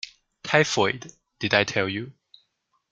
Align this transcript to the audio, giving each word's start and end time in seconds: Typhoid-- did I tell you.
Typhoid-- 0.43 1.01
did 1.39 1.53
I 1.53 1.63
tell 1.63 1.87
you. 1.87 2.11